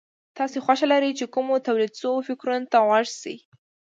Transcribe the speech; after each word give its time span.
تاسې 0.37 0.57
خوښه 0.65 0.85
لرئ 0.91 1.11
چې 1.19 1.25
کومو 1.33 1.55
توليد 1.67 1.93
شوو 1.99 2.25
فکرونو 2.27 2.69
ته 2.71 2.77
غوږ 2.85 3.07
شئ. 3.21 3.37